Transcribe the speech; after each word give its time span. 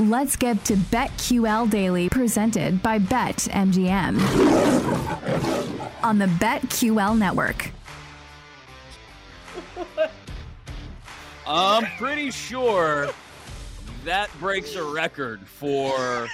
Let's 0.00 0.36
get 0.36 0.64
to 0.66 0.76
BetQL 0.76 1.68
Daily, 1.68 2.08
presented 2.08 2.80
by 2.80 3.00
BetMGM 3.00 4.14
on 6.04 6.18
the 6.18 6.26
BetQL 6.26 7.18
network. 7.18 7.72
I'm 11.48 11.84
pretty 11.96 12.30
sure 12.30 13.08
that 14.04 14.30
breaks 14.38 14.76
a 14.76 14.84
record 14.84 15.40
for 15.48 16.28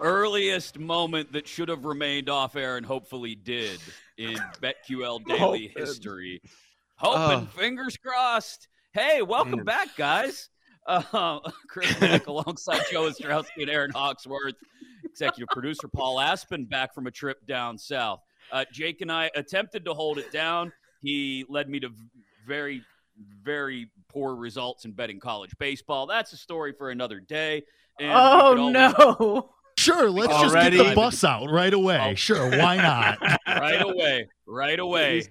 earliest 0.00 0.78
moment 0.78 1.30
that 1.32 1.46
should 1.46 1.68
have 1.68 1.84
remained 1.84 2.30
off 2.30 2.56
air 2.56 2.78
and 2.78 2.86
hopefully 2.86 3.34
did 3.34 3.80
in 4.16 4.38
BetQL 4.62 5.22
daily 5.28 5.70
history. 5.76 6.40
Hoping, 6.96 7.46
uh, 7.46 7.50
fingers 7.50 7.98
crossed. 7.98 8.68
Hey, 8.94 9.20
welcome 9.20 9.56
man. 9.56 9.64
back, 9.66 9.88
guys. 9.94 10.48
Uh, 10.86 11.40
Chris 11.68 12.00
Mack 12.00 12.26
alongside 12.26 12.82
Joe 12.90 13.10
Ostrowski 13.10 13.62
and 13.62 13.70
Erin 13.70 13.90
Hawksworth, 13.90 14.54
executive 15.04 15.48
producer 15.48 15.88
Paul 15.88 16.20
Aspen 16.20 16.64
back 16.64 16.94
from 16.94 17.06
a 17.06 17.10
trip 17.10 17.44
down 17.46 17.78
south. 17.78 18.20
Uh, 18.52 18.64
Jake 18.72 19.00
and 19.00 19.10
I 19.10 19.30
attempted 19.34 19.84
to 19.86 19.94
hold 19.94 20.18
it 20.18 20.30
down. 20.30 20.72
He 21.00 21.44
led 21.48 21.68
me 21.68 21.80
to 21.80 21.90
very, 22.46 22.82
very 23.42 23.88
poor 24.08 24.34
results 24.34 24.84
in 24.84 24.92
betting 24.92 25.20
college 25.20 25.56
baseball. 25.58 26.06
That's 26.06 26.32
a 26.32 26.36
story 26.36 26.72
for 26.76 26.90
another 26.90 27.20
day. 27.20 27.62
And 27.98 28.10
oh, 28.10 28.56
always- 28.58 28.72
no. 28.72 29.50
Sure, 29.76 30.08
let's 30.08 30.32
Already? 30.32 30.76
just 30.76 30.84
get 30.84 30.90
the 30.90 30.94
bus 30.94 31.24
out 31.24 31.50
right 31.50 31.74
away. 31.74 31.98
Oh. 32.00 32.14
Sure, 32.14 32.48
why 32.48 32.76
not? 32.76 33.18
right 33.46 33.82
away, 33.82 34.28
right 34.46 34.78
away, 34.78 35.22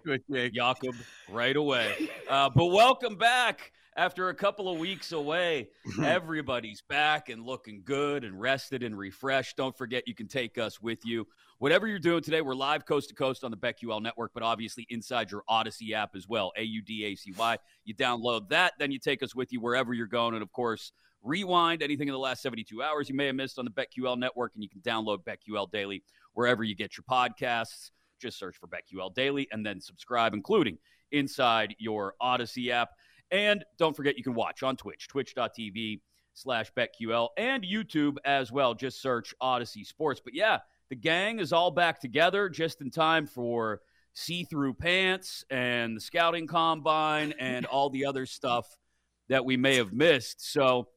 Jakob, 0.54 0.96
right 1.30 1.56
away. 1.56 2.10
Uh, 2.30 2.50
but 2.54 2.66
welcome 2.66 3.16
back 3.16 3.72
after 3.96 4.30
a 4.30 4.34
couple 4.36 4.70
of 4.70 4.80
weeks 4.80 5.12
away. 5.12 5.70
Mm-hmm. 5.88 6.04
Everybody's 6.04 6.82
back 6.82 7.30
and 7.30 7.46
looking 7.46 7.82
good 7.86 8.24
and 8.24 8.40
rested 8.40 8.84
and 8.84 8.98
refreshed. 8.98 9.58
Don't 9.58 9.78
forget, 9.78 10.08
you 10.08 10.16
can 10.16 10.28
take 10.28 10.58
us 10.58 10.82
with 10.82 11.06
you. 11.06 11.28
Whatever 11.60 11.88
you're 11.88 12.00
doing 12.00 12.22
today, 12.22 12.42
we're 12.42 12.56
live 12.56 12.86
coast 12.86 13.10
to 13.10 13.16
coast 13.16 13.44
on 13.44 13.52
the 13.52 13.58
BetQL 13.58 14.02
network, 14.02 14.32
but 14.34 14.44
obviously 14.44 14.86
inside 14.90 15.32
your 15.32 15.44
Audacy 15.50 15.94
app 15.94 16.16
as 16.16 16.28
well. 16.28 16.52
A 16.58 16.64
U 16.64 16.82
D 16.82 17.06
A 17.06 17.16
C 17.16 17.32
Y. 17.38 17.58
You 17.86 17.96
download 17.96 18.50
that, 18.50 18.74
then 18.80 18.92
you 18.92 19.00
take 19.00 19.24
us 19.24 19.36
with 19.36 19.54
you 19.54 19.62
wherever 19.62 19.94
you're 19.94 20.08
going. 20.08 20.34
And 20.34 20.44
of 20.44 20.52
course, 20.52 20.92
rewind 21.22 21.82
anything 21.82 22.08
in 22.08 22.14
the 22.14 22.20
last 22.20 22.42
72 22.42 22.82
hours 22.82 23.08
you 23.08 23.16
may 23.16 23.28
have 23.28 23.36
missed 23.36 23.58
on 23.60 23.66
the 23.66 23.72
BetQL 23.72 24.18
network, 24.18 24.54
and 24.56 24.64
you 24.64 24.70
can 24.70 24.82
download 24.82 25.20
BetQL 25.24 25.72
Daily 25.72 26.04
wherever 26.34 26.64
you 26.64 26.76
get 26.76 26.98
your 26.98 27.06
podcasts. 27.10 27.92
Just 28.20 28.40
search 28.40 28.58
for 28.58 28.68
BetQL 28.68 29.14
Daily 29.14 29.48
and 29.52 29.66
then 29.66 29.80
subscribe, 29.80 30.34
including 30.34 30.78
inside 31.12 31.76
your 31.80 32.16
Audacy 32.22 32.70
app. 32.70 32.90
And 33.34 33.66
don't 33.80 33.96
forget, 33.96 34.16
you 34.16 34.24
can 34.24 34.36
watch 34.36 34.62
on 34.62 34.78
Twitch, 34.78 35.08
twitch.tv 35.08 36.00
slash 36.36 36.72
BetQL, 36.78 37.30
and 37.36 37.64
YouTube 37.64 38.18
as 38.24 38.52
well. 38.52 38.76
Just 38.76 39.02
search 39.02 39.34
Audacy 39.42 39.86
Sports. 39.86 40.22
But 40.24 40.36
yeah, 40.36 40.60
the 40.90 40.96
gang 40.96 41.40
is 41.40 41.52
all 41.52 41.72
back 41.72 42.00
together 42.00 42.48
just 42.48 42.80
in 42.80 42.92
time 42.92 43.26
for 43.26 43.82
see 44.14 44.44
through 44.44 44.76
pants 44.76 45.44
and 45.50 45.98
the 45.98 46.02
scouting 46.02 46.46
combine 46.46 47.34
and 47.40 47.66
all 47.66 47.90
the 47.90 48.06
other 48.06 48.28
stuff 48.28 48.78
that 49.30 49.44
we 49.44 49.58
may 49.58 49.78
have 49.78 49.92
missed. 49.92 50.52
So 50.52 50.90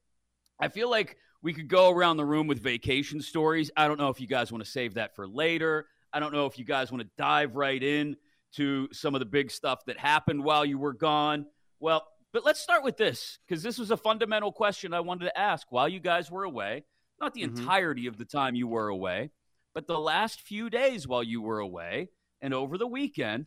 I 0.61 0.69
feel 0.69 0.91
like 0.91 1.17
we 1.42 1.55
could 1.55 1.69
go 1.69 1.91
around 1.91 2.19
the 2.19 2.25
room 2.27 2.47
with 2.47 2.62
vacation 2.62 3.23
stories. 3.23 3.70
I 3.79 3.89
don't 3.89 3.98
know 3.98 4.11
if 4.11 4.20
you 4.20 4.27
guys 4.27 4.53
want 4.53 4.62
to 4.62 4.70
save 4.70 4.95
that 4.95 5.17
for 5.17 5.27
later. 5.27 5.87
I 6.12 6.20
don't 6.20 6.34
know 6.34 6.45
if 6.45 6.59
you 6.59 6.67
guys 6.67 6.92
want 6.92 7.03
to 7.03 7.09
dive 7.17 7.57
right 7.57 7.83
in 7.83 8.17
to 8.57 8.89
some 8.92 9.14
of 9.14 9.20
the 9.20 9.27
big 9.27 9.51
stuff 9.51 9.86
that 9.86 9.98
happened 9.98 10.45
while 10.45 10.67
you 10.67 10.79
were 10.79 10.92
gone. 10.92 11.47
Well, 11.80 12.07
but 12.36 12.45
let's 12.45 12.61
start 12.61 12.85
with 12.85 12.98
this 12.98 13.39
because 13.48 13.63
this 13.63 13.79
was 13.79 13.91
a 13.91 13.97
fundamental 13.97 14.52
question 14.52 14.92
I 14.92 15.01
wanted 15.01 15.24
to 15.24 15.39
ask 15.39 15.69
while 15.70 15.89
you 15.89 16.01
guys 16.01 16.30
were 16.30 16.45
away. 16.45 16.85
Not 17.19 17.33
the 17.33 17.45
mm-hmm. 17.45 17.61
entirety 17.61 18.08
of 18.08 18.19
the 18.19 18.27
time 18.27 18.55
you 18.55 18.69
were 18.69 18.89
away, 18.89 19.30
but 19.74 19.86
the 19.86 19.98
last 19.98 20.42
few 20.42 20.69
days 20.69 21.08
while 21.08 21.23
you 21.23 21.41
were 21.41 21.61
away 21.61 22.11
and 22.42 22.52
over 22.52 22.77
the 22.77 22.86
weekend. 22.86 23.47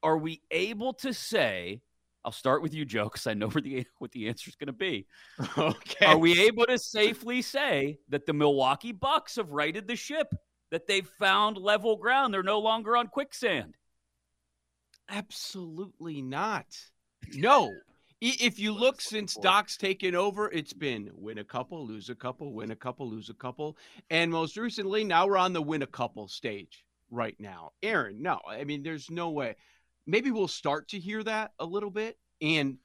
Are 0.00 0.16
we 0.16 0.42
able 0.52 0.92
to 0.92 1.12
say? 1.12 1.80
I'll 2.24 2.30
start 2.30 2.62
with 2.62 2.72
you, 2.72 2.84
Joe, 2.84 3.02
because 3.02 3.26
I 3.26 3.34
know 3.34 3.48
where 3.48 3.60
the 3.60 3.84
what 3.98 4.12
the 4.12 4.28
answer 4.28 4.48
is 4.48 4.54
going 4.54 4.68
to 4.68 4.72
be. 4.72 5.08
Okay. 5.58 6.06
Are 6.06 6.18
we 6.18 6.40
able 6.42 6.66
to 6.66 6.78
safely 6.78 7.42
say 7.42 7.98
that 8.10 8.26
the 8.26 8.32
Milwaukee 8.32 8.92
Bucks 8.92 9.34
have 9.34 9.50
righted 9.50 9.88
the 9.88 9.96
ship? 9.96 10.32
That 10.70 10.86
they've 10.86 11.08
found 11.18 11.56
level 11.56 11.96
ground? 11.96 12.32
They're 12.32 12.44
no 12.44 12.60
longer 12.60 12.96
on 12.96 13.08
quicksand. 13.08 13.74
Absolutely 15.08 16.22
not. 16.22 16.66
No, 17.34 17.72
if 18.20 18.58
you 18.58 18.72
look 18.72 19.00
since 19.00 19.34
Doc's 19.34 19.76
taken 19.76 20.14
over, 20.14 20.50
it's 20.50 20.72
been 20.72 21.10
win 21.14 21.38
a 21.38 21.44
couple, 21.44 21.86
lose 21.86 22.10
a 22.10 22.14
couple, 22.14 22.52
win 22.52 22.70
a 22.70 22.76
couple, 22.76 23.08
lose 23.08 23.30
a 23.30 23.34
couple. 23.34 23.76
And 24.10 24.30
most 24.30 24.56
recently, 24.56 25.04
now 25.04 25.26
we're 25.26 25.36
on 25.36 25.52
the 25.52 25.62
win 25.62 25.82
a 25.82 25.86
couple 25.86 26.28
stage 26.28 26.84
right 27.10 27.36
now. 27.38 27.72
Erin, 27.82 28.22
no, 28.22 28.40
I 28.48 28.64
mean, 28.64 28.82
there's 28.82 29.10
no 29.10 29.30
way. 29.30 29.56
Maybe 30.06 30.30
we'll 30.30 30.48
start 30.48 30.88
to 30.88 30.98
hear 30.98 31.22
that 31.22 31.52
a 31.58 31.64
little 31.64 31.90
bit. 31.90 32.18
And 32.40 32.78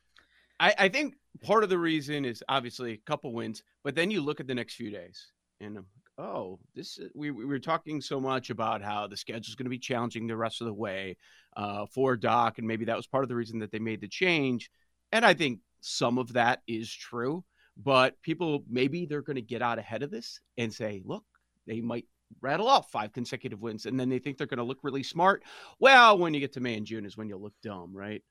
I, 0.59 0.75
I 0.77 0.89
think 0.89 1.16
part 1.41 1.63
of 1.63 1.69
the 1.69 1.79
reason 1.79 2.25
is 2.25 2.44
obviously 2.47 2.94
a 2.94 2.97
couple 2.97 3.33
wins, 3.33 3.63
but 3.83 3.95
then 3.95 4.11
you 4.11 4.21
look 4.21 4.39
at 4.39 4.47
the 4.47 4.55
next 4.55 4.75
few 4.75 4.91
days 4.91 5.31
and 5.59 5.77
I'm 5.77 5.85
oh, 6.17 6.59
this 6.75 7.00
we, 7.15 7.31
we 7.31 7.45
were 7.45 7.59
talking 7.59 8.01
so 8.01 8.19
much 8.19 8.50
about 8.50 8.81
how 8.81 9.07
the 9.07 9.17
schedule 9.17 9.50
is 9.50 9.55
going 9.55 9.65
to 9.65 9.69
be 9.69 9.79
challenging 9.79 10.27
the 10.27 10.38
rest 10.38 10.61
of 10.61 10.67
the 10.67 10.73
way 10.73 11.17
uh, 11.57 11.85
for 11.88 12.15
Doc, 12.15 12.57
and 12.57 12.67
maybe 12.67 12.85
that 12.85 12.97
was 12.97 13.07
part 13.07 13.23
of 13.23 13.29
the 13.29 13.35
reason 13.35 13.59
that 13.59 13.71
they 13.71 13.79
made 13.79 14.01
the 14.01 14.07
change. 14.07 14.69
And 15.13 15.24
I 15.24 15.35
think 15.35 15.59
some 15.79 16.18
of 16.18 16.34
that 16.34 16.63
is 16.68 16.91
true, 16.91 17.44
but 17.78 18.19
people 18.24 18.63
maybe 18.68 19.06
they're 19.06 19.22
going 19.22 19.35
to 19.35 19.44
get 19.44 19.62
out 19.62 19.78
ahead 19.78 20.01
of 20.01 20.09
this 20.09 20.41
and 20.57 20.74
say, 20.74 21.03
look, 21.06 21.24
they 21.68 21.81
might 21.81 22.07
rattle 22.41 22.68
off 22.68 22.90
five 22.90 23.13
consecutive 23.13 23.62
wins 23.62 23.85
and 23.85 23.97
then 24.00 24.09
they 24.09 24.18
think 24.18 24.38
they're 24.38 24.47
going 24.47 24.57
to 24.57 24.63
look 24.63 24.79
really 24.81 25.03
smart. 25.03 25.44
Well, 25.79 26.18
when 26.18 26.34
you 26.34 26.40
get 26.40 26.53
to 26.53 26.59
May 26.62 26.75
and 26.75 26.85
June 26.85 27.06
is 27.06 27.16
when 27.16 27.29
you'll 27.29 27.44
look 27.44 27.53
dumb, 27.62 27.96
right? 27.96 28.24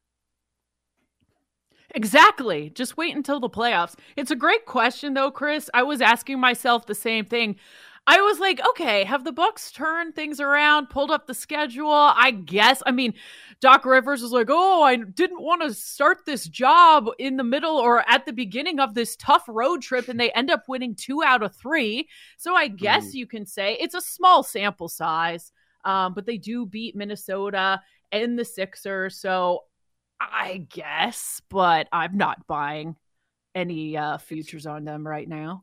Exactly. 1.94 2.70
Just 2.70 2.96
wait 2.96 3.14
until 3.14 3.38
the 3.38 3.48
playoffs. 3.48 3.94
It's 4.16 4.32
a 4.32 4.36
great 4.36 4.66
question 4.66 5.14
though, 5.14 5.30
Chris. 5.30 5.70
I 5.72 5.84
was 5.84 6.00
asking 6.00 6.40
myself 6.40 6.86
the 6.86 6.96
same 6.96 7.26
thing. 7.26 7.56
I 8.04 8.20
was 8.20 8.40
like, 8.40 8.60
okay, 8.70 9.04
have 9.04 9.22
the 9.22 9.32
Bucks 9.32 9.70
turned 9.70 10.16
things 10.16 10.40
around, 10.40 10.90
pulled 10.90 11.12
up 11.12 11.26
the 11.26 11.34
schedule? 11.34 11.88
I 11.88 12.32
guess. 12.32 12.82
I 12.84 12.90
mean, 12.90 13.14
Doc 13.60 13.84
Rivers 13.84 14.22
was 14.22 14.32
like, 14.32 14.48
oh, 14.50 14.82
I 14.82 14.96
didn't 14.96 15.40
want 15.40 15.62
to 15.62 15.72
start 15.72 16.18
this 16.26 16.46
job 16.46 17.06
in 17.20 17.36
the 17.36 17.44
middle 17.44 17.76
or 17.76 18.08
at 18.10 18.26
the 18.26 18.32
beginning 18.32 18.80
of 18.80 18.94
this 18.94 19.14
tough 19.16 19.44
road 19.46 19.82
trip, 19.82 20.08
and 20.08 20.18
they 20.18 20.32
end 20.32 20.50
up 20.50 20.64
winning 20.66 20.96
two 20.96 21.22
out 21.22 21.44
of 21.44 21.54
three. 21.54 22.08
So 22.38 22.56
I 22.56 22.66
guess 22.66 23.10
mm. 23.10 23.14
you 23.14 23.26
can 23.28 23.46
say 23.46 23.76
it's 23.80 23.94
a 23.94 24.00
small 24.00 24.42
sample 24.42 24.88
size, 24.88 25.52
um, 25.84 26.12
but 26.12 26.26
they 26.26 26.38
do 26.38 26.66
beat 26.66 26.96
Minnesota 26.96 27.80
and 28.10 28.36
the 28.36 28.44
Sixers. 28.44 29.16
So 29.16 29.60
I 30.20 30.66
guess, 30.70 31.40
but 31.48 31.86
I'm 31.92 32.16
not 32.16 32.48
buying 32.48 32.96
any 33.54 33.96
uh, 33.96 34.18
futures 34.18 34.66
on 34.66 34.84
them 34.84 35.06
right 35.06 35.28
now. 35.28 35.62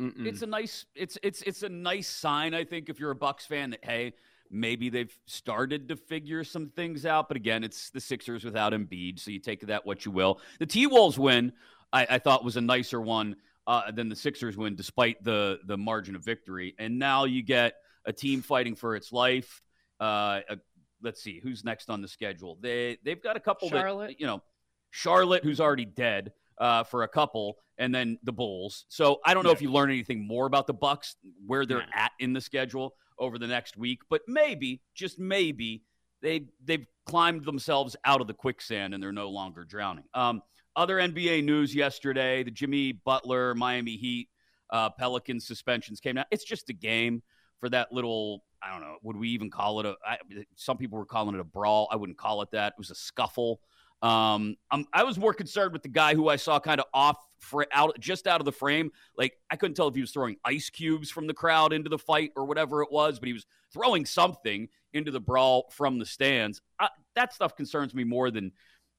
Mm-mm. 0.00 0.26
It's 0.26 0.42
a 0.42 0.46
nice 0.46 0.86
it's 0.94 1.18
it's 1.22 1.42
it's 1.42 1.62
a 1.62 1.68
nice 1.68 2.08
sign 2.08 2.54
I 2.54 2.64
think 2.64 2.88
if 2.88 2.98
you're 2.98 3.10
a 3.10 3.16
Bucks 3.16 3.44
fan 3.44 3.70
that 3.70 3.80
hey 3.82 4.14
maybe 4.50 4.88
they've 4.88 5.16
started 5.26 5.88
to 5.88 5.96
figure 5.96 6.42
some 6.42 6.68
things 6.68 7.04
out 7.04 7.28
but 7.28 7.36
again 7.36 7.62
it's 7.62 7.90
the 7.90 8.00
Sixers 8.00 8.44
without 8.44 8.72
Embiid 8.72 9.20
so 9.20 9.30
you 9.30 9.38
take 9.38 9.60
that 9.66 9.84
what 9.84 10.04
you 10.04 10.10
will. 10.10 10.40
The 10.58 10.66
T 10.66 10.86
Wolves 10.86 11.18
win 11.18 11.52
I, 11.92 12.06
I, 12.08 12.18
thought 12.18 12.44
was 12.44 12.56
a 12.56 12.60
nicer 12.60 13.00
one 13.00 13.36
uh, 13.66 13.90
than 13.90 14.08
the 14.08 14.16
Sixers 14.16 14.56
win 14.56 14.74
despite 14.74 15.22
the 15.22 15.58
the 15.66 15.76
margin 15.76 16.16
of 16.16 16.24
victory. 16.24 16.74
And 16.78 16.98
now 16.98 17.24
you 17.24 17.42
get 17.42 17.74
a 18.06 18.12
team 18.12 18.42
fighting 18.42 18.74
for 18.74 18.96
its 18.96 19.12
life 19.12 19.60
uh, 20.00 20.40
a, 20.48 20.56
let's 21.02 21.22
see 21.22 21.40
who's 21.40 21.64
next 21.64 21.90
on 21.90 22.00
the 22.00 22.08
schedule? 22.08 22.56
They 22.60 22.98
they've 23.04 23.22
got 23.22 23.36
a 23.36 23.40
couple 23.40 23.68
Charlotte. 23.68 24.08
that, 24.08 24.20
you 24.20 24.26
know 24.26 24.42
Charlotte 24.90 25.44
who's 25.44 25.60
already 25.60 25.84
dead 25.84 26.32
uh, 26.60 26.84
for 26.84 27.02
a 27.02 27.08
couple, 27.08 27.56
and 27.78 27.92
then 27.92 28.18
the 28.22 28.32
Bulls. 28.32 28.84
So 28.88 29.20
I 29.24 29.34
don't 29.34 29.42
know 29.42 29.50
yeah. 29.50 29.56
if 29.56 29.62
you 29.62 29.72
learn 29.72 29.90
anything 29.90 30.26
more 30.26 30.46
about 30.46 30.66
the 30.66 30.74
Bucks, 30.74 31.16
where 31.46 31.66
they're 31.66 31.78
yeah. 31.78 32.04
at 32.04 32.12
in 32.20 32.32
the 32.32 32.40
schedule 32.40 32.94
over 33.18 33.38
the 33.38 33.46
next 33.46 33.76
week, 33.76 34.00
but 34.08 34.22
maybe, 34.28 34.82
just 34.94 35.18
maybe, 35.18 35.82
they 36.22 36.46
they've 36.62 36.86
climbed 37.06 37.44
themselves 37.44 37.96
out 38.04 38.20
of 38.20 38.26
the 38.26 38.34
quicksand 38.34 38.94
and 38.94 39.02
they're 39.02 39.10
no 39.10 39.30
longer 39.30 39.64
drowning. 39.64 40.04
Um, 40.14 40.42
other 40.76 40.96
NBA 40.96 41.44
news 41.44 41.74
yesterday: 41.74 42.42
the 42.42 42.50
Jimmy 42.50 42.92
Butler 42.92 43.54
Miami 43.54 43.96
Heat 43.96 44.28
uh, 44.70 44.90
Pelicans 44.90 45.46
suspensions 45.46 45.98
came 46.00 46.18
out. 46.18 46.26
It's 46.30 46.44
just 46.44 46.68
a 46.68 46.74
game 46.74 47.22
for 47.58 47.68
that 47.70 47.92
little. 47.92 48.44
I 48.62 48.70
don't 48.70 48.82
know. 48.82 48.96
Would 49.02 49.16
we 49.16 49.30
even 49.30 49.50
call 49.50 49.80
it 49.80 49.86
a? 49.86 49.96
I, 50.06 50.18
some 50.56 50.76
people 50.76 50.98
were 50.98 51.06
calling 51.06 51.34
it 51.34 51.40
a 51.40 51.44
brawl. 51.44 51.88
I 51.90 51.96
wouldn't 51.96 52.18
call 52.18 52.42
it 52.42 52.50
that. 52.52 52.74
It 52.74 52.78
was 52.78 52.90
a 52.90 52.94
scuffle. 52.94 53.60
Um, 54.02 54.56
I'm, 54.70 54.86
I 54.92 55.04
was 55.04 55.18
more 55.18 55.34
concerned 55.34 55.72
with 55.72 55.82
the 55.82 55.88
guy 55.88 56.14
who 56.14 56.28
I 56.28 56.36
saw 56.36 56.58
kind 56.58 56.80
of 56.80 56.86
off 56.94 57.16
for 57.38 57.66
out 57.72 57.98
just 57.98 58.26
out 58.26 58.40
of 58.40 58.44
the 58.44 58.52
frame. 58.52 58.90
Like 59.16 59.34
I 59.50 59.56
couldn't 59.56 59.74
tell 59.74 59.88
if 59.88 59.94
he 59.94 60.00
was 60.00 60.10
throwing 60.10 60.36
ice 60.44 60.70
cubes 60.70 61.10
from 61.10 61.26
the 61.26 61.34
crowd 61.34 61.72
into 61.72 61.88
the 61.88 61.98
fight 61.98 62.32
or 62.36 62.44
whatever 62.44 62.82
it 62.82 62.90
was, 62.90 63.18
but 63.18 63.26
he 63.26 63.32
was 63.32 63.46
throwing 63.72 64.04
something 64.04 64.68
into 64.92 65.10
the 65.10 65.20
brawl 65.20 65.66
from 65.70 65.98
the 65.98 66.06
stands. 66.06 66.60
I, 66.78 66.88
that 67.16 67.32
stuff 67.32 67.56
concerns 67.56 67.94
me 67.94 68.04
more 68.04 68.30
than 68.30 68.52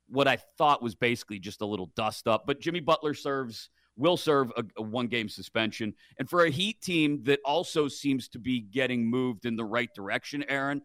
what 0.07 0.27
I 0.27 0.37
thought 0.57 0.81
was 0.81 0.95
basically 0.95 1.39
just 1.39 1.61
a 1.61 1.65
little 1.65 1.91
dust 1.95 2.27
up. 2.27 2.43
But 2.45 2.59
Jimmy 2.59 2.79
Butler 2.79 3.13
serves 3.13 3.69
will 3.97 4.17
serve 4.17 4.51
a, 4.57 4.63
a 4.77 4.81
one 4.81 5.07
game 5.07 5.29
suspension. 5.29 5.93
And 6.17 6.29
for 6.29 6.45
a 6.45 6.49
Heat 6.49 6.81
team 6.81 7.23
that 7.23 7.39
also 7.45 7.87
seems 7.87 8.27
to 8.29 8.39
be 8.39 8.61
getting 8.61 9.05
moved 9.05 9.45
in 9.45 9.55
the 9.55 9.65
right 9.65 9.89
direction, 9.93 10.43
Erin. 10.47 10.81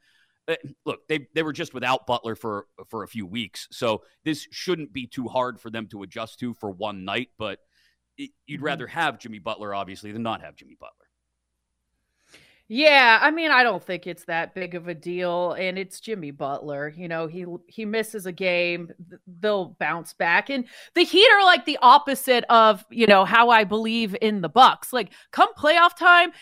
Uh, 0.49 0.55
look, 0.85 1.07
they 1.09 1.27
they 1.35 1.43
were 1.43 1.53
just 1.53 1.75
without 1.75 2.07
Butler 2.07 2.37
for 2.37 2.67
for 2.89 3.03
a 3.03 3.09
few 3.09 3.27
weeks, 3.27 3.67
so 3.73 4.03
this 4.25 4.47
shouldn't 4.53 4.93
be 4.93 5.07
too 5.07 5.27
hard 5.29 5.61
for 5.61 5.71
them 5.71 5.89
to 5.89 6.03
adjust 6.03 6.39
to 6.41 6.55
for 6.55 6.71
one 6.71 7.05
night. 7.05 7.31
But 7.39 7.59
it, 8.19 8.31
you'd 8.47 8.63
Mm-hmm. 8.63 8.63
rather 8.63 8.87
have 8.87 9.19
Jimmy 9.19 9.39
Butler, 9.41 9.75
obviously, 9.75 10.13
than 10.13 10.23
not 10.23 10.43
have 10.43 10.57
Jimmy 10.57 10.77
Butler. 10.79 11.07
Yeah, 12.69 13.21
I 13.23 13.31
mean, 13.31 13.53
I 13.53 13.63
don't 13.63 13.83
think 13.83 14.09
it's 14.09 14.25
that 14.25 14.53
big 14.53 14.75
of 14.75 14.89
a 14.89 14.95
deal, 14.95 15.53
and 15.53 15.79
it's 15.79 16.01
Jimmy 16.01 16.33
Butler. 16.33 16.93
You 16.97 17.07
know, 17.07 17.29
he 17.29 17.47
he 17.69 17.85
misses 17.85 18.27
a 18.27 18.33
game, 18.33 18.91
they'll 19.41 19.77
bounce 19.79 20.15
back, 20.15 20.51
and 20.51 20.65
the 20.97 21.05
Heat 21.05 21.29
are 21.33 21.45
like 21.45 21.65
the 21.65 21.79
opposite 21.81 22.43
of 22.51 22.85
you 22.91 23.07
know 23.07 23.25
how 23.25 23.51
I 23.51 23.63
believe 23.63 24.17
in 24.21 24.41
the 24.41 24.49
Bucks. 24.49 24.93
Like, 24.93 25.13
come 25.31 25.55
playoff 25.55 25.97
time, 25.97 26.33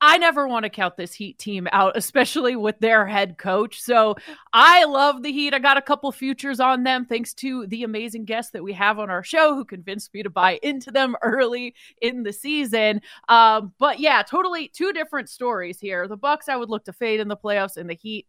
I 0.00 0.16
never 0.18 0.48
want 0.48 0.64
to 0.64 0.70
count 0.70 0.96
this 0.96 1.12
Heat 1.12 1.38
team 1.38 1.68
out, 1.72 1.96
especially 1.96 2.56
with 2.56 2.78
their 2.78 3.06
head 3.06 3.36
coach. 3.36 3.80
So 3.80 4.16
I 4.52 4.84
love 4.84 5.22
the 5.22 5.32
Heat. 5.32 5.52
I 5.52 5.58
got 5.58 5.76
a 5.76 5.82
couple 5.82 6.10
futures 6.12 6.60
on 6.60 6.84
them 6.84 7.04
thanks 7.04 7.34
to 7.34 7.66
the 7.66 7.82
amazing 7.82 8.24
guests 8.24 8.52
that 8.52 8.64
we 8.64 8.72
have 8.72 8.98
on 8.98 9.10
our 9.10 9.22
show 9.22 9.54
who 9.54 9.64
convinced 9.64 10.14
me 10.14 10.22
to 10.22 10.30
buy 10.30 10.58
into 10.62 10.90
them 10.90 11.16
early 11.22 11.74
in 12.00 12.22
the 12.22 12.32
season. 12.32 13.02
Um, 13.28 13.72
but 13.78 14.00
yeah, 14.00 14.22
totally 14.22 14.68
two 14.68 14.92
different 14.92 15.28
stories 15.28 15.78
here. 15.78 16.08
The 16.08 16.16
Bucks, 16.16 16.48
I 16.48 16.56
would 16.56 16.70
look 16.70 16.84
to 16.84 16.92
fade 16.92 17.20
in 17.20 17.28
the 17.28 17.36
playoffs, 17.36 17.76
and 17.76 17.88
the 17.88 17.94
Heat, 17.94 18.26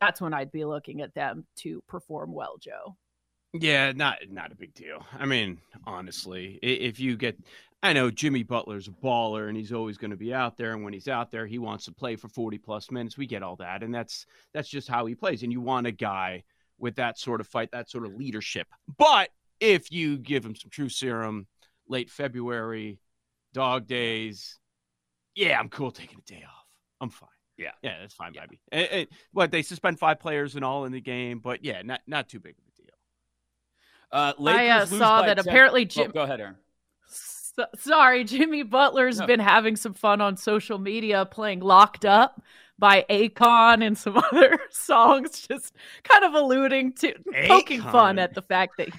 that's 0.00 0.20
when 0.20 0.34
I'd 0.34 0.52
be 0.52 0.64
looking 0.64 1.02
at 1.02 1.14
them 1.14 1.46
to 1.56 1.82
perform 1.88 2.32
well, 2.32 2.56
Joe. 2.58 2.96
Yeah, 3.54 3.92
not 3.92 4.18
not 4.30 4.52
a 4.52 4.56
big 4.56 4.74
deal. 4.74 5.04
I 5.18 5.24
mean, 5.24 5.58
honestly, 5.86 6.58
if 6.62 7.00
you 7.00 7.16
get, 7.16 7.38
I 7.82 7.94
know 7.94 8.10
Jimmy 8.10 8.42
Butler's 8.42 8.88
a 8.88 8.90
baller 8.90 9.48
and 9.48 9.56
he's 9.56 9.72
always 9.72 9.96
going 9.96 10.10
to 10.10 10.16
be 10.18 10.34
out 10.34 10.56
there. 10.56 10.74
And 10.74 10.84
when 10.84 10.92
he's 10.92 11.08
out 11.08 11.30
there, 11.30 11.46
he 11.46 11.58
wants 11.58 11.86
to 11.86 11.92
play 11.92 12.16
for 12.16 12.28
forty 12.28 12.58
plus 12.58 12.90
minutes. 12.90 13.16
We 13.16 13.26
get 13.26 13.42
all 13.42 13.56
that, 13.56 13.82
and 13.82 13.94
that's 13.94 14.26
that's 14.52 14.68
just 14.68 14.88
how 14.88 15.06
he 15.06 15.14
plays. 15.14 15.42
And 15.42 15.52
you 15.52 15.60
want 15.62 15.86
a 15.86 15.92
guy 15.92 16.44
with 16.78 16.96
that 16.96 17.18
sort 17.18 17.40
of 17.40 17.46
fight, 17.48 17.70
that 17.72 17.88
sort 17.90 18.04
of 18.04 18.14
leadership. 18.14 18.68
But 18.98 19.30
if 19.60 19.90
you 19.90 20.18
give 20.18 20.44
him 20.44 20.54
some 20.54 20.70
true 20.70 20.90
serum, 20.90 21.46
late 21.88 22.10
February, 22.10 22.98
dog 23.54 23.86
days, 23.86 24.58
yeah, 25.34 25.58
I'm 25.58 25.70
cool 25.70 25.90
taking 25.90 26.18
a 26.18 26.30
day 26.30 26.44
off. 26.46 26.66
I'm 27.00 27.10
fine. 27.10 27.28
Yeah. 27.56 27.72
yeah, 27.82 27.98
that's 28.00 28.14
fine 28.14 28.34
by 28.34 28.46
me. 28.48 28.60
And- 28.70 28.88
and 28.88 29.06
what 29.32 29.50
they 29.50 29.62
suspend 29.62 29.98
five 29.98 30.20
players 30.20 30.54
and 30.54 30.64
all 30.64 30.84
in 30.84 30.92
the 30.92 31.00
game, 31.00 31.40
but 31.40 31.64
yeah, 31.64 31.82
not 31.82 32.02
not 32.06 32.28
too 32.28 32.38
big 32.40 32.54
of. 32.58 32.67
Uh, 34.10 34.32
Lakers 34.38 34.60
I 34.60 34.68
uh, 34.68 34.80
lose 34.80 34.88
saw 34.98 35.20
by 35.20 35.26
that 35.28 35.36
10 35.38 35.48
apparently 35.48 35.82
Oh, 35.82 35.84
Jim. 35.84 36.10
go 36.12 36.22
ahead, 36.22 36.40
Erin. 36.40 36.56
So, 37.08 37.66
sorry, 37.76 38.24
Jimmy 38.24 38.62
Butler's 38.62 39.18
No. 39.18 39.26
been 39.26 39.40
having 39.40 39.76
some 39.76 39.92
fun 39.94 40.20
on 40.20 40.36
social 40.36 40.78
media 40.78 41.26
playing 41.26 41.60
Locked 41.60 42.04
Up 42.04 42.40
by 42.78 43.04
Akon 43.10 43.84
and 43.84 43.98
some 43.98 44.16
other 44.32 44.58
songs, 44.70 45.46
just 45.48 45.74
kind 46.04 46.24
of 46.24 46.34
alluding 46.34 46.92
to 46.94 47.12
poking 47.48 47.82
fun 47.82 48.18
at 48.20 48.34
the 48.34 48.42
fact 48.42 48.74
that 48.78 48.88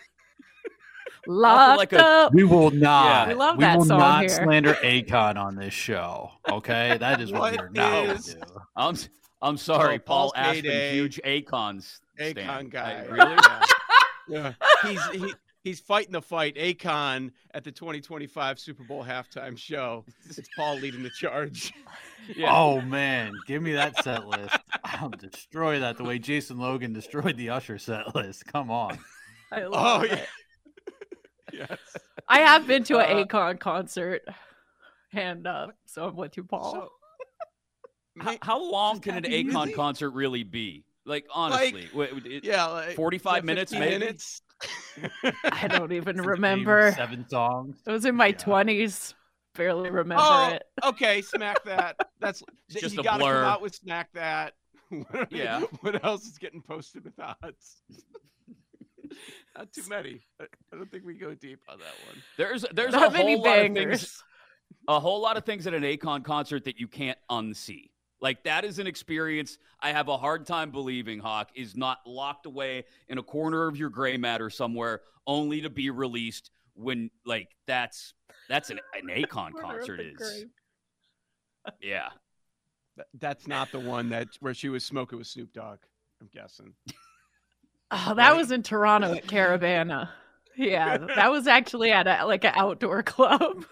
Locked 1.28 1.78
like 1.78 1.94
a- 1.94 2.04
Up. 2.04 2.34
We 2.34 2.44
will 2.44 2.72
not. 2.72 3.28
We 3.28 3.34
love 3.34 3.58
we 3.58 3.62
that 3.64 3.78
will 3.78 3.86
song 3.86 4.00
not 4.00 4.20
here. 4.22 4.30
slander 4.30 4.74
Akon 4.84 5.38
on 5.38 5.56
this 5.56 5.74
show. 5.74 6.32
Okay, 6.50 6.98
that 7.00 7.22
is 7.22 7.32
what, 7.32 7.42
What 7.42 7.52
we 7.54 7.58
are 7.60 7.70
not 7.70 7.92
going 8.06 8.10
is- 8.18 8.36
I'm 8.76 8.96
I'm 9.42 9.58
sorry, 9.58 9.96
Oh, 9.96 10.00
Paul 10.00 10.32
Paul's 10.32 10.34
Aspen, 10.36 10.94
huge 10.94 11.20
Akon's 11.26 12.02
Akon 12.20 12.32
stan. 12.32 12.70
guy. 12.70 13.04
I- 13.08 13.12
really? 13.12 13.38
Yeah. 14.28 14.54
He's 14.84 15.06
he, 15.10 15.34
he's 15.64 15.80
fighting 15.80 16.12
the 16.14 16.22
fight. 16.22 16.56
Akon 16.56 17.32
at 17.54 17.64
the 17.64 17.72
2025 17.72 18.60
Super 18.60 18.84
Bowl 18.84 19.04
halftime 19.04 19.58
show. 19.58 20.06
It's 20.30 20.50
Paul 20.56 20.76
leading 20.78 21.04
the 21.04 21.10
charge. 21.12 21.74
Yeah. 22.36 22.56
Oh 22.56 22.80
man, 22.82 23.34
give 23.48 23.64
me 23.64 23.74
that 23.74 24.04
set 24.04 24.28
list. 24.28 24.56
I'll 24.84 25.10
destroy 25.10 25.80
that 25.80 25.98
the 25.98 26.04
way 26.04 26.20
Jason 26.20 26.60
Logan 26.60 26.94
destroyed 26.94 27.38
the 27.38 27.50
Usher 27.50 27.80
set 27.80 28.14
list. 28.14 28.46
Come 28.46 28.70
on. 28.70 29.00
I 29.52 29.64
Oh 29.64 29.70
love 29.70 30.06
yeah. 30.06 30.26
yes. 31.54 31.80
I 32.28 32.40
have 32.42 32.68
been 32.68 32.84
to 32.84 33.00
an 33.00 33.18
Uh, 33.18 33.24
Akon 33.26 33.60
concert, 33.60 34.22
and 35.14 35.48
uh, 35.48 35.68
so 35.86 36.06
I'm 36.08 36.16
with 36.16 36.38
you, 36.38 36.44
Paul. 36.44 36.72
So, 36.74 36.90
How, 38.24 38.38
how 38.42 38.72
long 38.72 39.00
can 39.00 39.16
an 39.16 39.24
happy 39.24 39.46
Akon 39.46 39.54
music. 39.54 39.76
concert 39.76 40.10
really 40.12 40.44
be? 40.44 40.84
Like 41.06 41.26
honestly, 41.34 41.88
wait, 41.96 42.12
it- 42.26 42.44
yeah, 42.44 42.66
like, 42.66 42.96
45 42.96 43.38
yeah, 43.38 43.42
minutes, 43.42 43.72
maybe? 43.72 43.98
minutes. 43.98 44.42
I 45.52 45.68
don't 45.68 45.92
even 45.92 46.18
Name 46.18 46.26
remember. 46.26 46.92
seven 46.96 47.28
songs. 47.30 47.78
It 47.86 47.92
was 47.92 48.06
in 48.06 48.16
my 48.16 48.28
Yeah. 48.28 48.38
twenties. 48.38 49.14
Barely 49.56 49.90
remember 49.90 50.24
Oh, 50.26 50.50
it. 50.54 50.64
okay, 50.86 51.22
smack 51.22 51.64
that. 51.66 51.96
That's 52.20 52.42
just 52.70 52.94
you 52.96 53.02
a 53.02 53.04
gotta 53.04 53.20
blur. 53.24 53.42
come 53.42 53.52
out 53.52 53.62
with 53.62 53.76
smack 53.76 54.10
that. 54.14 54.54
What- 54.90 55.32
Yeah. 55.32 55.62
What 55.82 56.04
else 56.06 56.26
is 56.26 56.38
getting 56.38 56.62
posted 56.62 57.04
with 57.04 57.20
odds? 57.20 57.82
Not 59.58 59.74
too 59.74 59.84
many. 59.90 60.22
I 60.40 60.46
I 60.72 60.78
don't 60.78 60.90
think 60.92 61.04
we 61.06 61.16
go 61.16 61.34
deep 61.34 61.60
on 61.68 61.80
that 61.80 61.94
one. 62.08 62.22
there's 62.38 62.64
there's 62.74 62.94
Not 62.94 63.10
a 63.10 63.12
many 63.12 63.34
whole 63.36 63.44
lot 63.44 63.60
of 63.60 63.74
things, 63.74 64.24
a 64.88 65.00
whole 65.00 65.20
lot 65.22 65.36
of 65.38 65.46
things 65.46 65.66
at 65.68 65.74
an 65.74 65.84
Akon 65.84 66.24
concert 66.24 66.64
that 66.66 66.80
you 66.80 66.88
can't 66.88 67.18
unsee. 67.30 67.90
Like 68.22 68.44
that 68.44 68.66
is 68.66 68.80
an 68.80 68.88
experience 68.88 69.58
I 69.80 69.92
have 69.92 70.08
a 70.10 70.18
hard 70.18 70.46
time 70.46 70.72
believing. 70.72 71.20
Hawk 71.20 71.50
is 71.56 71.76
not 71.76 72.00
locked 72.06 72.46
away 72.46 72.84
in 73.08 73.18
a 73.18 73.24
corner 73.24 73.68
of 73.68 73.78
your 73.78 73.90
gray 73.90 74.18
matter 74.18 74.50
somewhere, 74.50 75.02
only 75.26 75.62
to 75.62 75.70
be 75.70 75.90
released 75.90 76.52
when 76.74 77.10
like 77.26 77.50
that's 77.66 78.14
that's 78.50 78.70
an 78.70 78.80
an 78.94 79.08
Akon 79.24 79.52
concert 79.60 80.00
is. 80.02 80.18
grave. 80.18 80.50
Yeah. 81.82 82.10
That's 83.14 83.48
not 83.48 83.72
the 83.72 83.80
one 83.80 84.10
that 84.10 84.28
where 84.42 84.54
she 84.54 84.68
was 84.68 84.84
smoking 84.84 85.18
with 85.18 85.28
Snoop 85.28 85.54
Dogg. 85.54 85.80
I'm 86.22 86.30
guessing. 86.34 86.74
Oh, 87.92 88.14
that 88.14 88.36
was 88.38 88.52
in 88.52 88.62
Toronto 88.62 89.14
at 89.16 89.26
Caravana. 89.26 90.10
Yeah, 90.56 90.98
that 91.16 91.32
was 91.32 91.48
actually 91.48 91.92
at 91.92 92.06
a, 92.06 92.24
like 92.28 92.44
an 92.44 92.54
outdoor 92.56 93.02
club. 93.04 93.66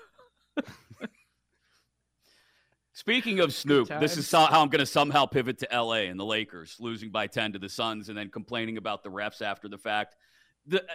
Speaking 2.98 3.42
of 3.42 3.54
Snoop, 3.54 3.89
this 4.00 4.18
is 4.18 4.32
how 4.32 4.46
I'm 4.46 4.70
going 4.70 4.80
to 4.80 4.86
somehow 4.88 5.27
pivot 5.27 5.60
to 5.60 5.68
LA 5.72 6.08
and 6.10 6.20
the 6.20 6.25
Lakers 6.25 6.77
losing 6.80 7.12
by 7.12 7.27
10 7.27 7.54
to 7.54 7.60
the 7.60 7.70
Suns 7.70 8.10
and 8.10 8.18
then 8.18 8.30
complaining 8.30 8.77
about 8.77 9.04
the 9.04 9.10
refs 9.12 9.44
after 9.44 9.68
the 9.68 9.77
fact. 9.77 10.16
The, 10.66 10.82
uh, 10.82 10.86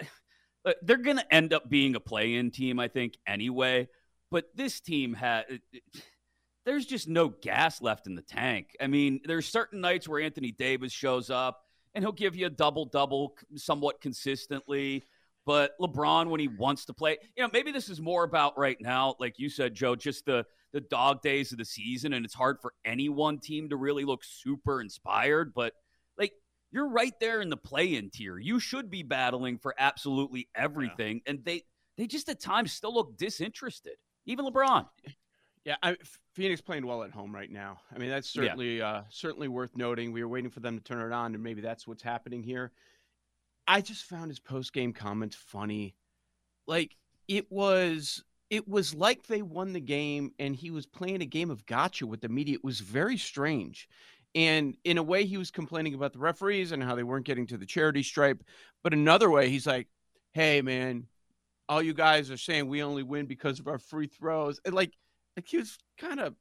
uh 0.64 0.73
they're 0.82 0.97
going 0.97 1.18
to 1.18 1.32
end 1.35 1.52
up 1.52 1.71
being 1.71 1.94
a 1.94 2.00
play 2.00 2.35
in 2.35 2.50
team, 2.50 2.80
I 2.80 2.88
think, 2.88 3.16
anyway. 3.25 3.88
But 4.32 4.47
this 4.56 4.80
team 4.80 5.14
has. 5.14 5.44
Uh, 5.49 5.54
uh, 5.54 6.00
there's 6.66 6.87
just 6.87 7.09
no 7.09 7.28
gas 7.28 7.80
left 7.80 8.09
in 8.09 8.16
the 8.16 8.23
tank. 8.23 8.76
I 8.80 8.88
mean, 8.88 9.21
there's 9.25 9.47
certain 9.47 9.80
nights 9.80 10.09
where 10.09 10.21
Anthony 10.21 10.50
Davis 10.50 10.92
shows 10.92 11.30
up 11.30 11.62
and 11.94 12.02
he'll 12.02 12.11
give 12.11 12.35
you 12.35 12.47
a 12.47 12.50
double 12.50 12.85
double 12.85 13.37
somewhat 13.54 14.00
consistently. 14.00 15.04
But 15.44 15.72
LeBron, 15.80 16.28
when 16.28 16.40
he 16.40 16.49
wants 16.49 16.84
to 16.87 16.94
play, 16.94 17.18
you 17.37 17.42
know, 17.42 17.50
maybe 17.52 17.72
this 17.72 17.88
is 17.88 18.00
more 18.00 18.25
about 18.25 18.56
right 18.56 18.76
now, 18.80 19.16
like 19.18 19.38
you 19.38 19.49
said, 19.49 19.75
Joe, 19.75 19.96
just 19.96 20.25
the 20.26 20.44
the 20.72 20.80
dog 20.80 21.20
days 21.20 21.52
of 21.52 21.58
the 21.58 21.64
season, 21.64 22.12
and 22.14 22.25
it's 22.25 22.34
hard 22.34 22.58
for 22.62 22.72
any 22.84 23.08
one 23.08 23.38
team 23.38 23.68
to 23.68 23.76
really 23.76 24.04
look 24.04 24.22
super 24.25 24.80
inspired. 24.80 25.52
But 25.54 25.75
like 26.16 26.32
you're 26.70 26.88
right 26.88 27.12
there 27.20 27.40
in 27.42 27.50
the 27.50 27.56
play-in 27.56 28.11
tier. 28.11 28.38
You 28.38 28.58
should 28.58 28.88
be 28.90 29.02
battling 29.02 29.58
for 29.58 29.75
absolutely 29.78 30.49
everything, 30.54 31.20
and 31.26 31.44
they 31.44 31.64
they 31.99 32.06
just 32.06 32.28
at 32.28 32.40
times 32.40 32.72
still 32.72 32.94
look 32.94 33.18
disinterested. 33.18 33.96
Even 34.26 34.46
LeBron. 34.46 34.87
Yeah, 35.64 35.76
I, 35.82 35.96
Phoenix 36.34 36.61
playing 36.61 36.87
well 36.87 37.04
at 37.04 37.11
home 37.12 37.32
right 37.32 37.50
now. 37.50 37.80
I 37.94 37.99
mean, 37.99 38.11
that's 38.11 38.34
Yeah. 38.34 38.42
certainly 38.42 38.82
uh, 38.82 39.02
certainly 39.11 39.49
worth 39.49 39.76
noting. 39.76 40.12
We 40.12 40.22
were 40.22 40.28
waiting 40.28 40.50
for 40.50 40.61
them 40.61 40.78
to 40.78 40.82
turn 40.82 41.04
it 41.04 41.14
on, 41.14 41.34
and 41.34 41.42
maybe 41.42 41.61
that's 41.61 41.87
what's 41.87 42.02
happening 42.02 42.42
here. 42.42 42.72
I 43.66 43.81
just 43.81 44.04
found 44.04 44.31
his 44.31 44.40
post 44.40 44.73
game 44.73 44.92
comments 44.92 45.37
funny. 45.37 45.95
Like 46.66 46.97
it 47.28 47.50
was, 47.50 48.25
it 48.50 48.69
was 48.69 48.95
like 48.95 49.26
they 49.26 49.42
won 49.42 49.73
the 49.73 49.81
game, 49.81 50.33
and 50.38 50.54
he 50.54 50.71
was 50.71 50.87
playing 50.87 51.23
a 51.23 51.26
game 51.26 51.50
of 51.50 51.66
gotcha 51.66 52.07
with 52.07 52.21
the 52.21 52.28
media. 52.28 52.57
It 52.57 52.64
was 52.64 52.81
very 52.81 53.16
strange, 53.16 53.88
and 54.35 54.76
in 54.85 54.99
a 54.99 55.02
way, 55.02 55.25
he 55.25 55.37
was 55.37 55.50
complaining 55.50 55.95
about 55.95 56.12
the 56.12 56.19
referees 56.19 56.73
and 56.73 56.83
how 56.83 56.95
they 56.95 57.02
weren't 57.02 57.26
getting 57.26 57.47
to 57.49 57.59
the 57.59 57.66
charity 57.66 58.02
stripe. 58.02 58.42
But 58.83 58.95
another 58.95 59.31
way, 59.31 59.49
he's 59.49 59.66
like, 59.66 59.88
"Hey, 60.33 60.62
man, 60.62 61.07
all 61.69 61.83
you 61.83 61.95
guys 61.95 62.31
are 62.31 62.37
saying 62.37 62.69
we 62.69 62.83
only 62.83 63.02
win 63.02 63.26
because 63.26 63.61
of 63.61 63.69
our 63.69 63.78
free 63.78 64.07
throws." 64.07 64.61
And 64.64 64.75
like 64.75 64.92
like 65.37 65.49
he 65.49 65.59
was 65.59 65.78
kind 65.99 66.21
of 66.21 66.35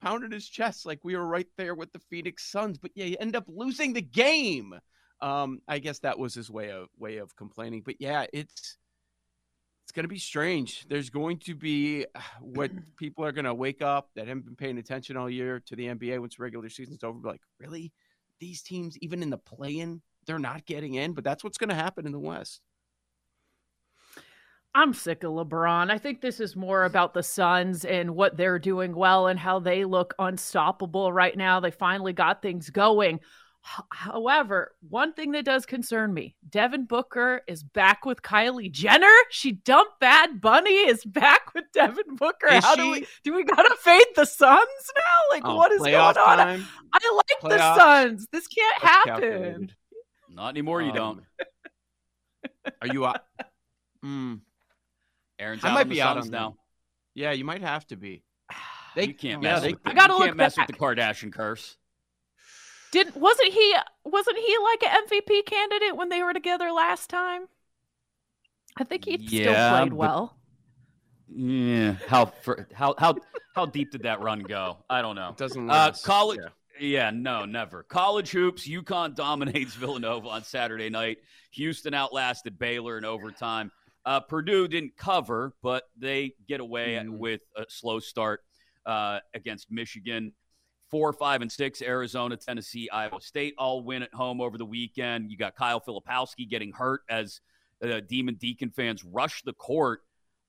pounding 0.00 0.32
his 0.32 0.48
chest 0.48 0.84
like 0.86 1.00
we 1.02 1.16
were 1.16 1.26
right 1.26 1.48
there 1.56 1.74
with 1.74 1.92
the 1.92 1.98
Phoenix 1.98 2.44
Suns, 2.44 2.78
but 2.78 2.90
yeah, 2.94 3.06
you 3.06 3.16
end 3.20 3.36
up 3.36 3.44
losing 3.48 3.92
the 3.92 4.02
game. 4.02 4.74
Um, 5.20 5.60
I 5.68 5.78
guess 5.78 6.00
that 6.00 6.18
was 6.18 6.34
his 6.34 6.50
way 6.50 6.70
of 6.70 6.88
way 6.98 7.18
of 7.18 7.34
complaining. 7.36 7.82
But 7.84 7.96
yeah, 8.00 8.26
it's 8.32 8.76
it's 9.84 9.92
gonna 9.92 10.08
be 10.08 10.18
strange. 10.18 10.86
There's 10.88 11.10
going 11.10 11.38
to 11.40 11.54
be 11.54 12.06
what 12.40 12.70
people 12.96 13.24
are 13.24 13.32
gonna 13.32 13.54
wake 13.54 13.82
up 13.82 14.10
that 14.14 14.28
haven't 14.28 14.46
been 14.46 14.56
paying 14.56 14.78
attention 14.78 15.16
all 15.16 15.30
year 15.30 15.60
to 15.66 15.76
the 15.76 15.86
NBA 15.86 16.18
once 16.20 16.38
regular 16.38 16.68
season's 16.68 17.04
over. 17.04 17.18
Be 17.18 17.28
like, 17.28 17.42
really? 17.58 17.92
These 18.40 18.62
teams, 18.62 18.98
even 18.98 19.22
in 19.22 19.30
the 19.30 19.38
play-in, 19.38 20.02
they're 20.26 20.38
not 20.38 20.66
getting 20.66 20.94
in. 20.94 21.12
But 21.12 21.24
that's 21.24 21.44
what's 21.44 21.58
gonna 21.58 21.74
happen 21.74 22.06
in 22.06 22.12
the 22.12 22.18
West. 22.18 22.60
I'm 24.76 24.92
sick 24.92 25.22
of 25.22 25.30
LeBron. 25.30 25.90
I 25.90 25.98
think 25.98 26.20
this 26.20 26.40
is 26.40 26.56
more 26.56 26.82
about 26.82 27.14
the 27.14 27.22
Suns 27.22 27.84
and 27.84 28.16
what 28.16 28.36
they're 28.36 28.58
doing 28.58 28.92
well 28.92 29.28
and 29.28 29.38
how 29.38 29.60
they 29.60 29.84
look 29.84 30.14
unstoppable 30.18 31.12
right 31.12 31.36
now. 31.36 31.60
They 31.60 31.70
finally 31.70 32.12
got 32.12 32.42
things 32.42 32.70
going. 32.70 33.20
However, 33.90 34.72
one 34.90 35.14
thing 35.14 35.32
that 35.32 35.46
does 35.46 35.64
concern 35.64 36.12
me 36.12 36.36
Devin 36.48 36.84
Booker 36.84 37.40
is 37.48 37.62
back 37.62 38.04
with 38.04 38.20
Kylie 38.20 38.70
Jenner. 38.70 39.08
She 39.30 39.52
dumped 39.52 40.00
Bad 40.00 40.38
Bunny, 40.42 40.70
is 40.74 41.02
back 41.04 41.54
with 41.54 41.64
Devin 41.72 42.16
Booker. 42.16 42.48
Is 42.48 42.62
How 42.62 42.74
she? 42.76 42.82
do 42.82 42.90
we 42.90 43.06
do 43.24 43.34
we 43.34 43.42
gotta 43.44 43.74
fade 43.80 44.04
the 44.16 44.26
Suns 44.26 44.58
now? 44.94 45.02
Like 45.30 45.42
Oh, 45.46 45.56
what 45.56 45.72
is 45.72 45.80
going 45.80 45.94
on? 45.94 46.14
time? 46.14 46.66
I 46.92 47.14
like 47.16 47.40
the 47.40 47.48
Playoffs? 47.48 47.76
Suns. 47.76 48.26
This 48.30 48.46
can't 48.48 48.82
That's 48.82 48.94
happen. 48.94 49.20
calculated. 49.22 49.74
Not 50.28 50.48
anymore. 50.50 50.82
You 50.82 50.90
Um, 50.90 50.94
don't. 50.94 51.22
Are 52.82 52.88
you 52.88 53.06
out? 53.06 53.22
Mm, 54.04 54.40
Erin's 55.38 55.64
I 55.64 55.68
out 55.70 55.74
might 55.74 55.80
on 55.82 55.88
the 55.88 55.94
be 55.94 56.02
out 56.02 56.18
on 56.18 56.28
now. 56.28 56.48
them. 56.50 56.58
yeah, 57.14 57.32
you 57.32 57.44
might 57.46 57.62
have 57.62 57.86
to 57.86 57.96
be. 57.96 58.22
They 58.94 59.06
you 59.06 59.14
can't 59.14 59.42
yeah, 59.42 59.52
mess 59.54 59.62
they- 59.62 59.72
with 59.72 59.82
the, 59.82 59.90
I 59.90 59.94
gotta 59.94 60.12
you 60.12 60.18
look 60.18 60.26
can't 60.28 60.36
mess 60.36 60.56
back. 60.56 60.68
with 60.68 60.76
the 60.76 60.80
Kardashian 60.84 61.32
curse. 61.32 61.78
Did 62.94 63.14
wasn't 63.14 63.52
he 63.52 63.74
wasn't 64.04 64.38
he 64.38 64.56
like 64.62 64.82
an 64.84 65.06
MVP 65.08 65.44
candidate 65.46 65.96
when 65.96 66.08
they 66.08 66.22
were 66.22 66.32
together 66.32 66.70
last 66.70 67.10
time? 67.10 67.48
I 68.76 68.84
think 68.84 69.04
he 69.04 69.26
still 69.26 69.52
played 69.54 69.90
but- 69.90 69.96
well. 69.96 70.36
Yeah. 71.28 71.96
How 72.06 72.26
for, 72.26 72.68
how 72.72 72.94
how 72.98 73.16
how 73.54 73.66
deep 73.66 73.90
did 73.90 74.02
that 74.02 74.20
run 74.20 74.40
go? 74.40 74.78
I 74.88 75.02
don't 75.02 75.16
know. 75.16 75.30
It 75.30 75.36
doesn't 75.36 75.68
Uh, 75.70 75.92
college. 76.04 76.38
Yeah. 76.42 76.48
Yeah, 76.80 77.10
no, 77.14 77.44
never. 77.44 77.84
College 77.84 78.30
hoops. 78.32 78.66
UConn 78.68 79.14
dominates 79.14 79.74
Villanova 79.76 80.28
on 80.28 80.42
Saturday 80.42 80.90
night. 80.90 81.18
Houston 81.52 81.94
outlasted 81.94 82.58
Baylor 82.58 82.98
in 82.98 83.04
overtime. 83.04 83.70
Uh, 84.04 84.18
Purdue 84.20 84.66
didn't 84.66 84.96
cover, 84.96 85.54
but 85.62 85.84
they 85.96 86.34
get 86.48 86.58
away 86.60 87.00
Mhm. 87.00 87.18
with 87.18 87.42
a 87.56 87.64
slow 87.68 88.00
start 88.00 88.40
uh, 88.86 89.20
against 89.34 89.70
Michigan. 89.70 90.32
Four, 90.94 91.12
five, 91.12 91.42
and 91.42 91.50
six. 91.50 91.82
Arizona, 91.82 92.36
Tennessee, 92.36 92.88
Iowa 92.88 93.20
State 93.20 93.56
all 93.58 93.82
win 93.82 94.04
at 94.04 94.14
home 94.14 94.40
over 94.40 94.56
the 94.56 94.64
weekend. 94.64 95.28
You 95.28 95.36
got 95.36 95.56
Kyle 95.56 95.80
Filipowski 95.80 96.48
getting 96.48 96.70
hurt 96.70 97.00
as 97.08 97.40
uh, 97.82 97.98
Demon 98.08 98.36
Deacon 98.36 98.70
fans 98.70 99.02
rush 99.02 99.42
the 99.42 99.54
court 99.54 100.02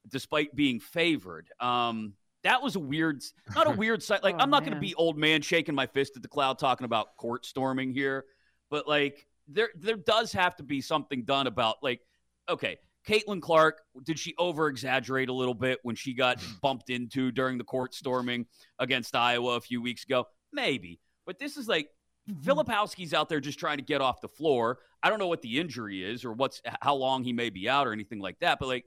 despite 0.08 0.56
being 0.56 0.80
favored. 0.80 1.48
Um, 1.60 2.14
that 2.44 2.62
was 2.62 2.75
a 2.75 2.80
weird, 2.80 3.24
not 3.56 3.66
a 3.66 3.72
weird 3.75 4.04
sight. 4.04 4.22
Like, 4.24 4.36
Oh, 4.36 4.42
I'm 4.44 4.52
not 4.52 4.62
going 4.62 4.75
to 4.75 4.80
be 4.80 4.94
old 4.94 5.18
man 5.18 5.42
shaking 5.42 5.74
my 5.74 5.88
fist 5.88 6.16
at 6.16 6.22
the 6.22 6.28
cloud 6.28 6.60
talking 6.60 6.86
about 6.86 7.18
court 7.18 7.44
storming 7.44 7.92
here, 7.92 8.25
but 8.70 8.88
like, 8.88 9.25
there 9.48 9.70
there 9.75 9.98
does 9.98 10.32
have 10.32 10.56
to 10.58 10.64
be 10.64 10.80
something 10.80 11.24
done 11.24 11.48
about 11.48 11.78
like, 11.82 12.02
okay, 12.48 12.78
Caitlin 13.08 13.42
Clark, 13.42 13.82
did 14.04 14.20
she 14.20 14.36
over 14.38 14.68
exaggerate 14.68 15.30
a 15.30 15.34
little 15.34 15.54
bit 15.56 15.80
when 15.82 15.96
she 15.96 16.14
got 16.14 16.40
bumped 16.62 16.92
into 16.92 17.32
during 17.32 17.58
the 17.58 17.64
court 17.64 17.96
storming 17.96 18.46
against 18.78 19.16
Iowa 19.16 19.56
a 19.56 19.62
few 19.62 19.82
weeks 19.82 20.04
ago? 20.04 20.25
Maybe, 20.56 21.00
but 21.26 21.38
this 21.40 21.58
is 21.58 21.68
like. 21.68 21.90
Mm-hmm. 22.28 22.50
Filipowski's 22.50 23.14
out 23.14 23.30
there 23.30 23.40
just 23.40 23.60
trying 23.60 23.78
to 23.78 23.84
get 23.84 24.02
off 24.02 24.20
the 24.20 24.28
floor. 24.28 24.80
I 25.04 25.12
don't 25.12 25.20
know 25.20 25.28
what 25.28 25.44
the 25.44 25.60
injury 25.60 26.04
is 26.04 26.26
or 26.26 26.34
what's 26.34 26.60
how 26.82 26.96
long 26.96 27.24
he 27.24 27.34
may 27.34 27.52
be 27.52 27.70
out 27.70 27.86
or 27.86 27.94
anything 27.94 28.18
like 28.20 28.40
that, 28.40 28.58
but 28.58 28.68
like 28.68 28.86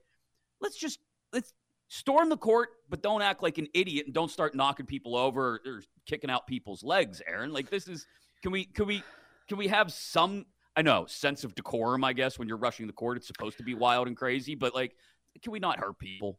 let's 0.60 0.76
just 0.76 0.98
let's 1.32 1.52
storm 1.88 2.28
the 2.28 2.36
court, 2.36 2.70
but 2.88 3.02
don't 3.02 3.22
act 3.22 3.42
like 3.42 3.58
an 3.58 3.68
idiot 3.74 4.06
and 4.06 4.14
don't 4.14 4.30
start 4.30 4.54
knocking 4.54 4.86
people 4.86 5.16
over 5.16 5.60
or, 5.64 5.72
or 5.72 5.82
kicking 6.06 6.30
out 6.30 6.46
people's 6.46 6.82
legs, 6.82 7.22
Erin. 7.26 7.52
Like 7.52 7.70
this 7.70 7.88
is 7.88 8.06
can 8.42 8.52
we 8.52 8.64
can 8.64 8.86
we 8.86 9.02
can 9.48 9.58
we 9.58 9.68
have 9.68 9.92
some 9.92 10.46
I 10.76 10.82
know 10.82 11.06
sense 11.06 11.44
of 11.44 11.54
decorum, 11.54 12.04
I 12.04 12.12
guess, 12.12 12.38
when 12.38 12.48
you're 12.48 12.56
rushing 12.56 12.86
the 12.86 12.92
court. 12.92 13.16
It's 13.16 13.26
supposed 13.26 13.58
to 13.58 13.64
be 13.64 13.74
wild 13.74 14.06
and 14.06 14.16
crazy, 14.16 14.54
but 14.54 14.74
like 14.74 14.94
can 15.42 15.52
we 15.52 15.58
not 15.58 15.78
hurt 15.78 15.98
people? 15.98 16.38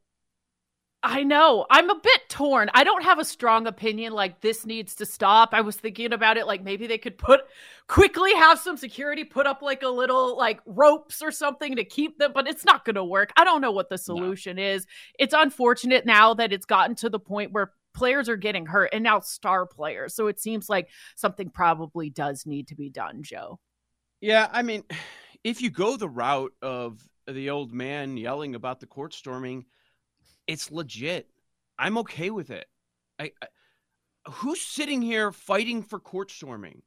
I 1.02 1.24
know. 1.24 1.66
I'm 1.70 1.90
a 1.90 1.96
bit 1.96 2.28
torn. 2.28 2.70
I 2.74 2.84
don't 2.84 3.04
have 3.04 3.20
a 3.20 3.26
strong 3.26 3.68
opinion 3.68 4.12
like 4.12 4.42
this 4.42 4.66
needs 4.66 4.96
to 4.96 5.06
stop. 5.06 5.54
I 5.54 5.62
was 5.62 5.78
thinking 5.78 6.12
about 6.12 6.36
it 6.36 6.46
like 6.46 6.62
maybe 6.62 6.88
they 6.88 6.98
could 6.98 7.18
put 7.18 7.42
quickly 7.88 8.34
have 8.34 8.60
some 8.60 8.76
security 8.76 9.24
put 9.24 9.48
up 9.48 9.62
like 9.62 9.82
a 9.82 9.88
little 9.88 10.38
like 10.38 10.60
ropes 10.66 11.22
or 11.22 11.32
something 11.32 11.78
to 11.78 11.86
keep 11.86 12.18
them, 12.18 12.32
but 12.34 12.50
it's 12.50 12.66
not 12.66 12.84
going 12.84 12.96
to 12.96 13.04
work. 13.04 13.32
I 13.38 13.46
don't 13.46 13.62
know 13.62 13.72
what 13.72 13.90
the 13.90 13.98
solution 13.98 14.60
is. 14.60 14.86
It's 15.18 15.34
unfortunate 15.34 16.06
now 16.06 16.34
that 16.34 16.52
it's 16.52 16.66
gotten 16.66 16.96
to 16.98 17.10
the 17.10 17.20
point 17.20 17.54
where 17.54 17.72
players 17.94 18.28
are 18.28 18.38
getting 18.38 18.66
hurt 18.66 18.90
and 18.92 19.04
now 19.04 19.22
star 19.22 19.66
players. 19.66 20.14
So 20.14 20.28
it 20.28 20.40
seems 20.40 20.68
like 20.68 20.90
something 21.16 21.50
probably 21.50 22.10
does 22.10 22.46
need 22.46 22.68
to 22.68 22.76
be 22.76 22.90
done, 22.90 23.24
Joe. 23.24 23.60
Yeah, 24.20 24.50
I 24.52 24.64
mean, 24.64 24.84
if 25.46 25.62
you 25.62 25.70
go 25.70 25.96
the 25.96 26.10
route 26.10 26.54
of 26.62 27.02
the 27.26 27.52
old 27.52 27.72
man 27.72 28.18
yelling 28.18 28.56
about 28.56 28.82
the 28.82 28.86
court 28.86 29.14
storming, 29.14 29.66
it's 30.50 30.72
legit. 30.72 31.30
I'm 31.78 32.00
okay 32.00 32.32
with 32.32 32.50
it. 32.50 32.66
I, 33.20 33.32
I 33.42 33.48
who's 34.32 34.60
sitting 34.60 35.02
here 35.02 35.32
fighting 35.32 35.84
for 35.84 36.00
court 36.00 36.32
storming? 36.32 36.82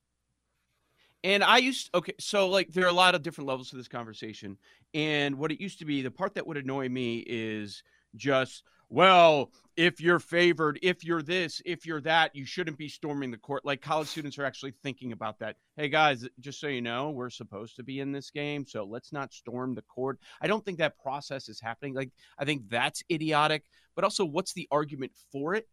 And 1.22 1.44
I 1.44 1.58
used 1.58 1.88
okay, 1.94 2.14
so 2.18 2.48
like 2.48 2.72
there 2.72 2.84
are 2.84 2.88
a 2.88 2.92
lot 2.92 3.14
of 3.14 3.22
different 3.22 3.46
levels 3.46 3.70
to 3.70 3.76
this 3.76 3.86
conversation. 3.86 4.58
And 4.94 5.36
what 5.38 5.52
it 5.52 5.60
used 5.60 5.78
to 5.78 5.84
be, 5.84 6.02
the 6.02 6.10
part 6.10 6.34
that 6.34 6.46
would 6.46 6.56
annoy 6.56 6.88
me 6.88 7.24
is 7.24 7.84
just, 8.16 8.64
well, 8.92 9.50
if 9.74 10.02
you're 10.02 10.18
favored, 10.18 10.78
if 10.82 11.02
you're 11.02 11.22
this, 11.22 11.62
if 11.64 11.86
you're 11.86 12.02
that, 12.02 12.36
you 12.36 12.44
shouldn't 12.44 12.76
be 12.76 12.90
storming 12.90 13.30
the 13.30 13.38
court. 13.38 13.64
Like 13.64 13.80
college 13.80 14.08
students 14.08 14.36
are 14.36 14.44
actually 14.44 14.74
thinking 14.82 15.12
about 15.12 15.38
that. 15.38 15.56
Hey 15.78 15.88
guys, 15.88 16.28
just 16.40 16.60
so 16.60 16.66
you 16.66 16.82
know, 16.82 17.08
we're 17.08 17.30
supposed 17.30 17.76
to 17.76 17.82
be 17.82 18.00
in 18.00 18.12
this 18.12 18.30
game, 18.30 18.66
so 18.66 18.84
let's 18.84 19.10
not 19.10 19.32
storm 19.32 19.74
the 19.74 19.80
court. 19.80 20.18
I 20.42 20.46
don't 20.46 20.62
think 20.62 20.76
that 20.76 20.98
process 20.98 21.48
is 21.48 21.58
happening. 21.58 21.94
Like 21.94 22.10
I 22.38 22.44
think 22.44 22.68
that's 22.68 23.02
idiotic, 23.10 23.64
but 23.94 24.04
also 24.04 24.26
what's 24.26 24.52
the 24.52 24.68
argument 24.70 25.12
for 25.32 25.54
it? 25.54 25.66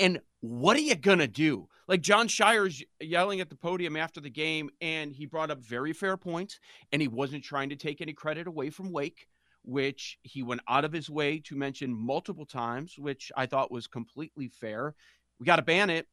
And 0.00 0.18
what 0.40 0.78
are 0.78 0.80
you 0.80 0.94
gonna 0.94 1.28
do? 1.28 1.68
Like 1.86 2.00
Jon 2.00 2.28
Scheyer's 2.28 2.82
yelling 2.98 3.42
at 3.42 3.50
the 3.50 3.56
podium 3.56 3.94
after 3.94 4.22
the 4.22 4.30
game, 4.30 4.70
and 4.80 5.12
he 5.12 5.26
brought 5.26 5.50
up 5.50 5.62
very 5.62 5.92
fair 5.92 6.16
points, 6.16 6.60
and 6.92 7.02
he 7.02 7.08
wasn't 7.08 7.44
trying 7.44 7.68
to 7.68 7.76
take 7.76 8.00
any 8.00 8.14
credit 8.14 8.46
away 8.46 8.70
from 8.70 8.90
Wake, 8.90 9.28
which 9.64 10.18
he 10.22 10.42
went 10.42 10.60
out 10.68 10.84
of 10.84 10.92
his 10.92 11.08
way 11.08 11.38
to 11.40 11.56
mention 11.56 11.92
multiple 11.94 12.46
times, 12.46 12.98
which 12.98 13.30
I 13.36 13.46
thought 13.46 13.70
was 13.70 13.86
completely 13.86 14.48
fair. 14.48 14.94
We 15.38 15.46
got 15.46 15.56
to 15.56 15.62
ban 15.62 15.90
it. 15.90 16.08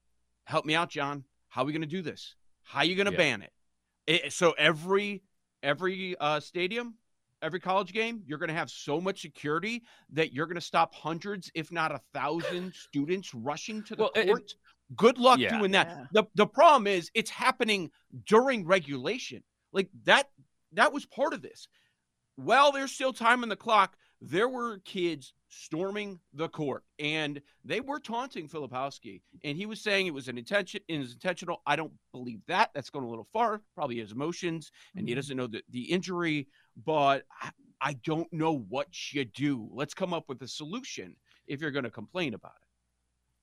Help 0.46 0.65
me 0.65 0.75
out, 0.75 0.89
Jon. 0.89 1.24
How 1.50 1.62
are 1.63 1.65
we 1.65 1.72
going 1.74 1.82
to 1.82 1.88
do 1.88 2.01
this? 2.01 2.36
How 2.63 2.79
are 2.79 2.86
you 2.86 2.96
going 2.96 3.08
to 3.08 3.12
Yeah. 3.12 3.18
ban 3.18 3.41
it? 3.41 3.53
it? 4.08 4.34
So 4.34 4.51
every 4.58 5.24
every 5.62 6.15
uh, 6.20 6.39
stadium, 6.39 6.96
every 7.41 7.60
college 7.60 7.91
game, 7.91 8.22
you're 8.25 8.38
going 8.38 8.48
to 8.50 8.53
have 8.56 8.70
so 8.70 9.01
much 9.01 9.22
security 9.22 9.84
that 10.12 10.32
you're 10.34 10.46
going 10.46 10.56
to 10.56 10.62
stop 10.62 10.94
hundreds, 10.96 11.51
if 11.53 11.72
not 11.72 11.91
a 11.91 12.00
thousand, 12.13 12.74
students 12.89 13.34
rushing 13.34 13.84
to 13.84 13.96
the 13.96 14.03
Well, 14.03 14.12
and- 14.15 14.27
court. 14.29 14.53
Good 14.96 15.20
luck 15.20 15.38
Yeah. 15.38 15.56
doing 15.56 15.70
that. 15.72 15.88
Yeah. 15.88 16.06
The 16.13 16.24
the 16.34 16.48
problem 16.48 16.88
is 16.88 17.12
it's 17.13 17.29
happening 17.29 17.91
during 18.25 18.65
regulation. 18.65 19.44
Like 19.72 19.88
that 20.06 20.29
that 20.74 20.91
was 20.94 21.06
part 21.06 21.34
of 21.34 21.44
this. 21.44 21.68
While 22.43 22.72
there's 22.72 22.93
still 22.93 23.12
time 23.12 23.43
on 23.43 23.50
the 23.50 23.58
clock, 23.58 23.98
there 24.22 24.48
were 24.48 24.77
kids 24.79 25.34
storming 25.50 26.19
the 26.34 26.48
court 26.48 26.86
and 26.98 27.41
they 27.65 27.81
were 27.81 28.00
taunting 28.00 28.48
Filipowski. 28.48 29.22
And 29.43 29.58
he 29.58 29.65
was 29.65 29.81
saying 29.81 30.08
it 30.08 30.13
was 30.13 30.29
an 30.29 30.38
intention 30.38 30.79
it 30.88 31.00
was 31.00 31.12
intentional. 31.12 31.62
I 31.65 31.75
don't 31.75 31.91
believe 32.13 32.39
that. 32.48 32.69
That's 32.74 32.89
going 32.89 33.03
a 33.03 33.10
little 33.10 33.27
far. 33.34 33.62
Probably 33.75 33.98
his 33.98 34.13
emotions 34.13 34.72
and 34.96 35.05
he 35.05 35.12
mm-hmm. 35.13 35.17
doesn't 35.17 35.36
know 35.36 35.48
the, 35.48 35.62
the 35.69 35.91
injury, 35.91 36.48
but 36.86 37.24
I, 37.41 37.50
I 37.81 37.93
don't 38.05 38.31
know 38.31 38.60
what 38.69 38.88
you 39.12 39.25
do. 39.25 39.67
Let's 39.74 39.93
come 39.93 40.13
up 40.13 40.29
with 40.29 40.41
a 40.41 40.48
solution 40.48 41.17
if 41.46 41.60
you're 41.60 41.72
going 41.72 41.84
to 41.84 41.91
complain 41.91 42.36
about 42.36 42.53
it. 42.62 42.69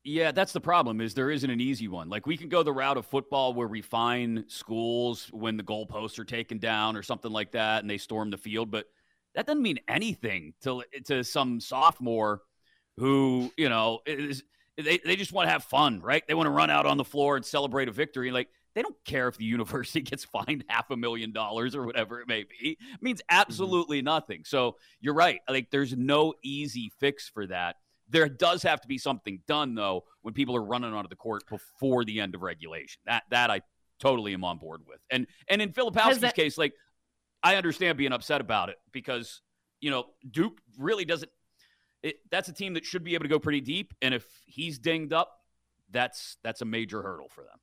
Yeah, 0.09 0.31
that's 0.31 0.53
the 0.53 0.61
problem. 0.61 1.01
Is 1.01 1.15
there 1.15 1.33
isn't 1.33 1.51
an 1.51 1.61
easy 1.61 1.89
one. 1.89 2.09
Like 2.09 2.27
we 2.27 2.37
can 2.37 2.49
go 2.49 2.63
the 2.63 2.73
route 2.73 2.97
of 2.97 3.07
football 3.07 3.55
where 3.55 3.67
we 3.67 3.83
fine 3.83 4.45
schools 4.47 5.29
when 5.33 5.57
the 5.57 5.65
goalposts 5.65 6.17
are 6.21 6.25
taken 6.25 6.59
down 6.59 6.97
or 6.97 7.03
something 7.03 7.33
like 7.33 7.51
that, 7.53 7.83
and 7.83 7.91
they 7.91 7.99
storm 7.99 8.31
the 8.31 8.37
field. 8.37 8.71
But 8.71 8.87
that 9.35 9.47
doesn't 9.47 9.63
mean 9.63 9.81
anything 9.89 10.55
to 10.63 10.85
to 11.07 11.25
some 11.25 11.59
sophomore 11.59 12.43
who 12.99 13.51
you 13.57 13.69
know 13.69 13.99
is 14.07 14.45
they 14.77 14.99
they 14.99 15.17
just 15.17 15.33
want 15.33 15.49
to 15.49 15.51
have 15.51 15.65
fun, 15.65 16.01
right? 16.01 16.23
They 16.29 16.35
want 16.35 16.47
to 16.47 16.53
run 16.53 16.71
out 16.71 16.87
on 16.87 16.99
the 16.99 17.05
floor 17.05 17.35
and 17.35 17.45
celebrate 17.45 17.89
a 17.89 17.93
victory. 17.93 18.31
Like 18.31 18.49
they 18.77 18.83
don't 18.83 19.05
care 19.05 19.27
if 19.27 19.37
the 19.39 19.45
university 19.57 20.03
gets 20.03 20.25
fined 20.25 20.65
half 20.69 20.89
a 20.93 20.97
million 20.97 21.33
dollars 21.33 21.75
or 21.75 21.85
whatever 21.85 22.21
it 22.21 22.29
may 22.29 22.45
be. 22.45 22.79
It 22.81 23.03
means 23.03 23.23
mm-hmm. 23.23 23.41
absolutely 23.41 24.03
nothing. 24.03 24.45
So 24.45 24.77
you're 25.01 25.15
right. 25.15 25.41
Like 25.49 25.73
there's 25.73 25.97
no 25.97 26.35
easy 26.45 26.93
fix 27.01 27.29
for 27.29 27.49
that. 27.49 27.75
There 28.09 28.29
does 28.29 28.63
have 28.63 28.81
to 28.83 28.89
be 28.89 28.99
something 28.99 29.41
done 29.49 29.75
though 29.75 30.05
when 30.23 30.33
people 30.35 30.57
are 30.57 30.63
running 30.63 30.93
onto 30.93 31.09
the 31.09 31.17
court 31.17 31.43
before 31.49 32.05
the 32.05 32.21
end 32.21 32.35
of 32.35 32.43
regulation. 32.43 33.01
That 33.07 33.25
that 33.31 33.51
I 33.51 33.63
totally 33.99 34.33
am 34.35 34.45
on 34.45 34.59
board 34.59 34.83
with. 34.87 35.01
And 35.11 35.27
and 35.49 35.61
in 35.61 35.73
Filipowski's 35.73 36.21
that- 36.21 36.35
case, 36.37 36.57
like 36.57 36.75
I 37.43 37.57
understand 37.57 37.99
being 37.99 38.13
upset 38.13 38.41
about 38.41 38.69
it 38.69 38.77
because 38.93 39.43
you 39.81 39.91
know 39.91 40.07
Duke 40.31 40.59
really 40.79 41.05
doesn't. 41.05 41.31
It, 42.03 42.17
that's 42.31 42.49
a 42.49 42.53
team 42.53 42.75
that 42.75 42.85
should 42.85 43.03
be 43.03 43.15
able 43.15 43.25
to 43.25 43.29
go 43.29 43.39
pretty 43.41 43.61
deep, 43.61 43.93
and 44.01 44.15
if 44.15 44.25
he's 44.47 44.79
dinged 44.79 45.13
up, 45.13 45.41
that's 45.91 46.37
that's 46.45 46.61
a 46.61 46.65
major 46.65 47.03
hurdle 47.03 47.29
for 47.29 47.43
them. 47.43 47.59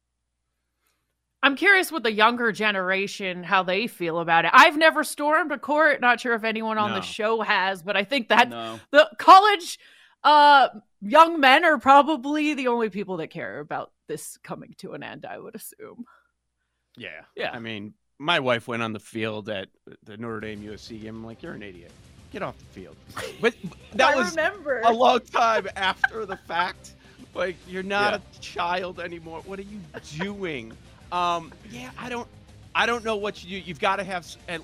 I'm 1.41 1.55
curious 1.57 1.91
with 1.91 2.03
the 2.03 2.12
younger 2.12 2.51
generation 2.53 3.43
how 3.43 3.63
they 3.63 3.88
feel 3.88 4.19
about 4.19 4.45
it. 4.45 4.51
I've 4.53 4.77
never 4.77 5.03
stormed 5.03 5.51
a 5.51 5.57
court. 5.59 6.00
Not 6.00 6.21
sure 6.21 6.33
if 6.35 6.43
anyone 6.45 6.77
on 6.77 6.91
No. 6.91 6.95
the 6.95 7.01
show 7.01 7.41
has, 7.41 7.83
but 7.83 7.97
I 7.97 8.05
think 8.05 8.29
that 8.29 8.50
No. 8.50 8.79
the 8.91 9.09
college 9.19 9.77
uh 10.24 10.70
young 11.01 11.39
men 11.39 11.65
are 11.65 11.77
probably 11.77 12.53
the 12.53 12.68
only 12.68 12.89
people 12.89 13.18
that 13.18 13.27
care 13.30 13.60
about 13.60 13.92
this 14.08 14.38
coming 14.44 14.74
to 14.77 14.94
an 14.94 15.03
end, 15.03 15.25
I 15.25 15.38
would 15.38 15.56
assume. 15.56 16.06
Yeah. 16.98 17.22
Yeah. 17.36 17.51
I 17.51 17.60
mean, 17.60 17.94
my 18.20 18.39
wife 18.39 18.68
went 18.68 18.84
on 18.84 18.94
the 18.94 19.00
field 19.00 19.50
at 19.50 19.68
the 20.03 20.18
Notre 20.18 20.39
Dame 20.39 20.62
USC 20.62 21.01
game. 21.01 21.15
I'm 21.15 21.25
like, 21.25 21.42
you're 21.44 21.53
an 21.53 21.63
idiot. 21.63 21.92
Get 22.32 22.42
off 22.42 22.58
the 22.58 22.65
field. 22.65 22.96
But 23.42 23.56
that 23.94 24.13
I 24.13 24.15
was 24.15 24.30
remember. 24.32 24.82
a 24.86 24.92
long 24.94 25.20
time 25.22 25.68
after 25.75 26.25
the 26.25 26.38
fact. 26.38 26.94
Like, 27.34 27.56
you're 27.68 27.82
not 27.84 28.13
Yeah. 28.13 28.20
a 28.38 28.42
child 28.42 29.00
anymore. 29.00 29.42
What 29.46 29.60
are 29.60 29.63
you 29.63 29.80
doing? 30.20 30.72
Um, 31.12 31.51
yeah, 31.72 31.89
I 31.98 32.10
don't, 32.10 32.27
I 32.75 32.86
don't 32.86 33.03
know 33.03 33.15
what 33.15 33.44
you 33.44 33.60
do. 33.60 33.65
You've 33.68 33.80
got 33.80 33.96
to 33.98 34.03
have, 34.03 34.24
s- 34.24 34.38
and 34.48 34.63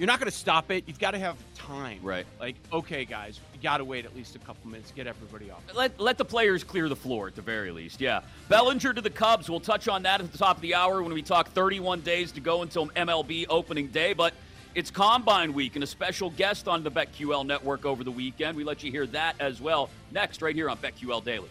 you're 0.00 0.06
not 0.06 0.18
going 0.18 0.30
to 0.30 0.36
stop 0.36 0.70
it. 0.70 0.84
You've 0.86 0.98
got 0.98 1.10
to 1.10 1.18
have 1.18 1.36
time. 1.54 2.00
Right. 2.02 2.24
Like, 2.40 2.56
okay, 2.72 3.04
guys, 3.04 3.38
you 3.52 3.60
got 3.60 3.76
to 3.76 3.84
wait 3.84 4.06
at 4.06 4.16
least 4.16 4.34
a 4.34 4.38
couple 4.38 4.70
minutes, 4.70 4.92
get 4.96 5.06
everybody 5.06 5.50
off. 5.50 5.62
Let, 5.74 6.00
let 6.00 6.16
the 6.16 6.24
players 6.24 6.64
clear 6.64 6.88
the 6.88 6.96
floor 6.96 7.26
at 7.26 7.34
the 7.34 7.42
very 7.42 7.70
least. 7.70 8.00
Yeah. 8.00 8.22
Bellinger 8.48 8.94
to 8.94 9.02
the 9.02 9.10
Cubs. 9.10 9.50
We'll 9.50 9.60
touch 9.60 9.88
on 9.88 10.04
that 10.04 10.22
at 10.22 10.32
the 10.32 10.38
top 10.38 10.56
of 10.56 10.62
the 10.62 10.74
hour 10.74 11.02
when 11.02 11.12
we 11.12 11.20
talk 11.20 11.50
31 11.50 12.00
days 12.00 12.32
to 12.32 12.40
go 12.40 12.62
until 12.62 12.86
MLB 12.88 13.44
opening 13.50 13.88
day. 13.88 14.14
But 14.14 14.32
it's 14.74 14.90
Combine 14.90 15.52
Week 15.52 15.74
and 15.74 15.84
a 15.84 15.86
special 15.86 16.30
guest 16.30 16.66
on 16.66 16.82
the 16.82 16.90
BetQL 16.90 17.44
network 17.44 17.84
over 17.84 18.02
the 18.02 18.10
weekend. 18.10 18.56
We 18.56 18.64
let 18.64 18.82
you 18.82 18.90
hear 18.90 19.04
that 19.08 19.36
as 19.38 19.60
well 19.60 19.90
next, 20.12 20.40
right 20.40 20.54
here 20.54 20.70
on 20.70 20.78
BetQL 20.78 21.22
Daily. 21.22 21.50